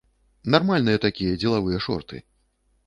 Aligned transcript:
Нармальныя 0.55 1.03
такія 1.05 1.37
дзелавыя 1.45 1.85
шорты! 1.89 2.25